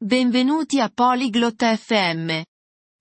[0.00, 2.40] Benvenuti a Polyglot FM.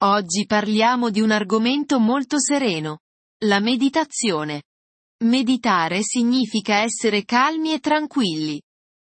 [0.04, 3.02] Oggi parliamo di un argomento molto sereno.
[3.46, 4.63] La meditazione.
[5.23, 8.60] Meditare significa essere calmi e tranquilli.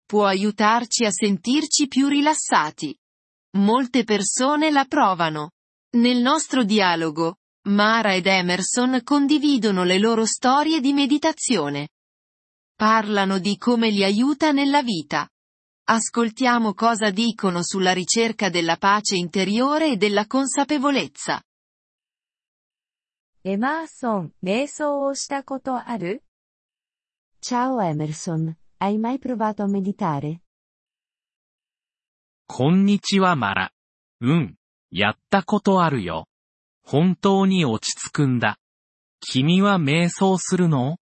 [0.04, 2.94] Può aiutarci a sentirci più rilassati.
[3.56, 5.52] Molte persone la provano.
[5.96, 7.36] Nel nostro dialogo,
[7.68, 11.88] Mara ed Emerson condividono le loro storie di meditazione.
[12.76, 15.26] Parlano di come li aiuta nella vita.
[15.87, 21.41] Ascoltiamo cosa dicono sulla ricerca della pace interiore e della consapevolezza.
[23.45, 26.23] エマーソン、瞑想をしたことある
[27.41, 30.39] Ciao Emerson, hai mai provato a meditare?
[32.47, 33.71] こんにちはマラ。
[34.21, 34.55] うん。
[34.91, 36.27] やったことあるよ。
[36.83, 38.57] 本当に落ち着くんだ。
[39.19, 40.97] 君は瞑想するの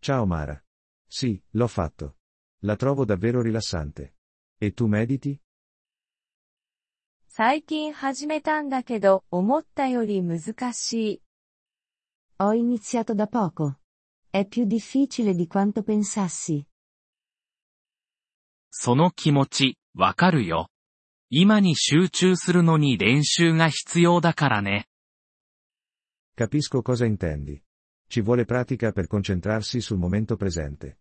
[0.00, 0.62] Ciao Mara.
[1.10, 2.14] Sì, l'ho fatto.
[2.62, 4.14] La trovo davvero rilassante.
[4.58, 5.40] E tu mediti?
[7.28, 11.22] 最近始めたんだけど、思ったより難しい。
[12.38, 13.80] Ho iniziato da poco.
[14.32, 16.66] È più difficile di quanto pensassi.
[18.70, 20.68] その気持ち、わかるよ。
[21.30, 24.88] 今に集中するのに練習が必要だからね。
[26.36, 27.62] Capisco cosa intendi.
[28.08, 30.98] Ci vuole pratica per concentrarsi sul momento presente.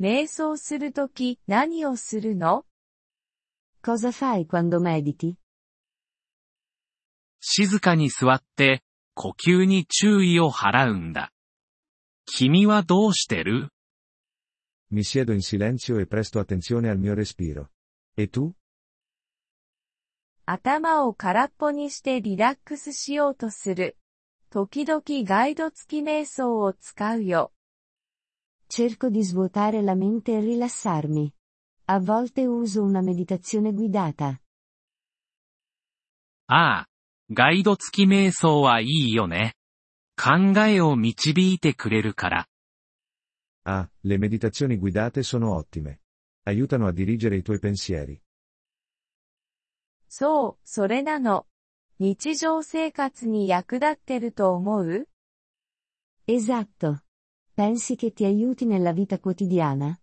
[0.00, 2.64] 瞑想するとき、何をするの
[3.82, 5.36] Cosa fai quando mediti?
[7.40, 8.82] 静かに座って、
[9.14, 11.32] 呼吸に注意を払うんだ。
[12.26, 13.70] 君はどうしてる
[14.92, 17.70] Mi siedo in silenzio e presto attenzione al mio respiro.
[18.16, 18.52] E tu?
[20.44, 23.96] 頭を空っぽにしてリラックスしようとする。
[24.50, 27.52] 時々ガイド付き瞑想を使うよ。
[28.67, 31.33] Cerco di svuotare la mente e rilassarmi.
[31.85, 34.39] A volte uso una meditazione guidata.
[36.47, 36.87] ああ、
[37.31, 39.55] ガイド付き瞑想はいいよね。
[40.17, 42.47] 考えを導いてくれるから。
[43.63, 46.01] Ah, le meditazioni guidate sono ottime.
[46.43, 48.21] Aiutano a dirigere i tuoi pensieri.
[50.07, 51.45] そう、それなの。
[51.99, 55.07] 日常生活に役立ってると思う
[56.27, 56.99] Esatto.
[57.55, 59.97] Pensi che ti aiuti nella vita quotidiana?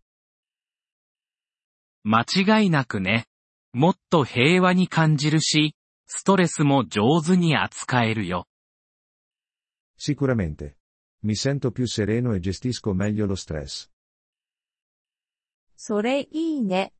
[2.05, 3.27] 間違いなくね。
[3.73, 5.75] もっと平和に感じるし、
[6.07, 8.47] ストレスも上手に扱えるよ。
[9.99, 10.77] Sicuramente.
[11.23, 13.91] Mi sento più sereno e gestisco meglio lo stress.
[15.77, 16.93] それいいね。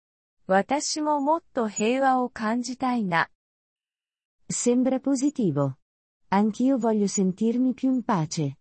[0.47, 3.31] 私ももっと平和を感じたいな。
[4.51, 5.79] Sembra positivo.
[6.31, 8.57] Anch'io voglio sentirmi più in pace.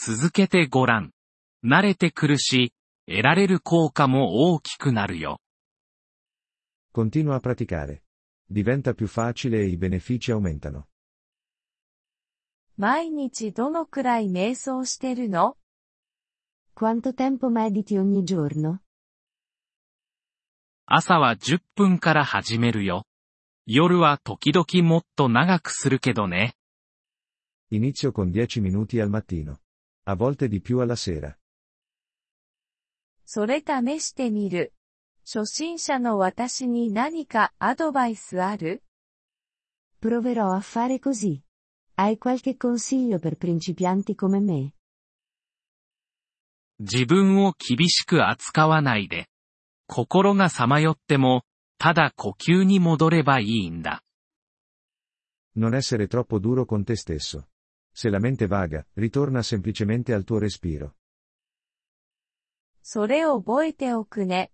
[0.00, 1.10] 続けてごらん。
[1.64, 2.72] 慣れてくるし、
[3.08, 5.40] 得られる効果も大きくなるよ。
[6.94, 8.02] Continua a praticare.
[8.48, 10.84] Diventa più facile e i benefici aumentano.
[12.76, 15.56] 毎日どのくらい瞑想してるの
[16.76, 18.78] Quanto tempo mediti ogni giorno?
[20.86, 23.04] 朝は10分から始めるよ。
[23.66, 26.54] 夜は時々もっと長くするけどね。
[27.72, 29.58] Inizio con 10 minuti al mattino.
[30.07, 31.37] A volte di più alla sera.
[33.25, 34.73] それ試してみる。
[35.25, 38.83] 初心者の私に何かアドバイスある
[40.01, 41.41] Proverò a fare così.
[41.95, 44.73] Hai qualche consiglio per principianti come me?
[46.79, 49.27] 自分を厳しく扱わないで。
[49.87, 51.43] 心がさまよっても、
[51.77, 54.03] ただ呼吸に戻ればいいんだ。
[55.55, 57.45] Non essere troppo duro con te stesso.
[57.97, 60.95] Se la mente vaga, ritorna semplicemente al tuo respiro.
[62.81, 64.51] それを覚えておくね。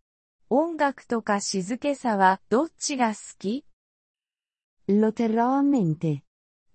[0.49, 3.65] 音楽とか静けさはどっちが好き
[4.87, 6.23] Lo terrò a mente.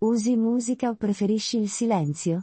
[0.00, 2.43] Usi musica o preferisci il silenzio?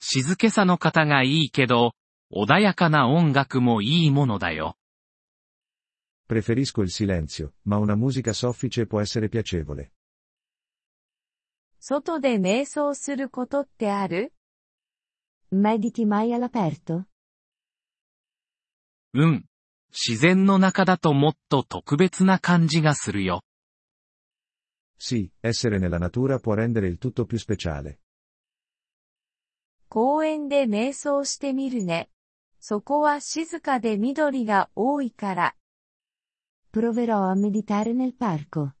[0.00, 1.92] 静けさの方がいいけど、
[2.30, 4.76] 穏やかな音楽もいいものだよ。
[6.26, 9.92] Preferisco il silenzio, ma una musica soffice può essere piacevole.
[11.79, 14.33] 外で瞑想することってある
[15.51, 17.05] Mediti mai all'aperto?
[19.13, 19.45] うん。
[19.91, 23.41] 自然の中だともっと特別な感じがするよ。
[24.99, 27.99] Sì, essere nella natura può rendere il tutto più speciale.
[29.87, 32.09] 公園で瞑想してみるね。
[32.59, 35.55] そこは静かで緑が多いから。
[36.71, 38.75] Proverò a meditare nel parco.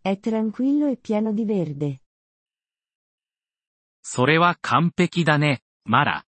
[0.00, 2.03] È tranquillo e pieno di verde.
[4.06, 6.26] それは完璧だね、マラ。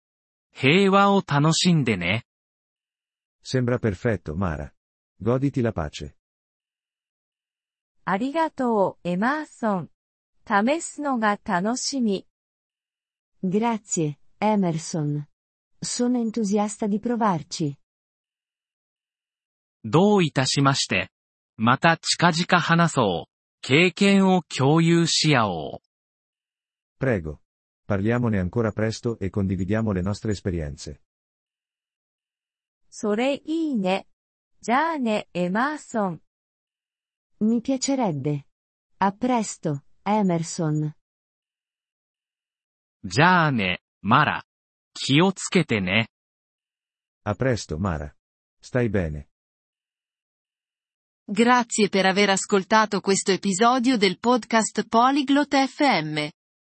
[0.53, 2.25] 平和を楽しんでね。
[3.44, 4.71] Sembra perfetto, Mara.
[5.21, 6.15] Goditi la pace.
[8.05, 9.91] ありがとう、エマーソン。
[10.47, 12.29] 試すのが楽しみ。
[13.43, 15.25] Grazie, Emerson.
[15.82, 17.76] Sono entusiasta di provarci.
[19.85, 21.11] どういたしまして。
[21.56, 23.32] また近々話そう。
[23.62, 25.81] 経験を共有し合お
[27.00, 27.05] う。
[27.05, 27.44] Prego.
[27.86, 31.01] Parliamone ancora presto e condividiamo le nostre esperienze.
[32.89, 34.07] それいいね。
[34.62, 36.21] じゃあね、エマーソン。
[37.41, 38.45] Mi piacerebbe.
[39.00, 40.91] A presto, Emerson.
[43.06, 44.45] じゃあね、マラ。
[44.94, 46.09] 気をつけてね。
[47.24, 48.13] A presto, Mara.
[48.62, 49.30] Stai bene.
[51.25, 56.31] Grazie per aver ascoltato questo episodio del podcast Polyglot FM.